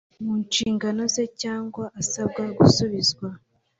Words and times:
Mu 0.23 0.33
nshingano 0.43 1.01
ze 1.13 1.25
cyangwa 1.41 1.83
asaba 2.01 2.41
gusubizwa 2.59 3.27